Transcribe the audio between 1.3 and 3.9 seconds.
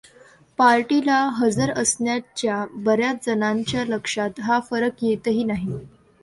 हजर असणाच्या बऱ्याच जणांच्या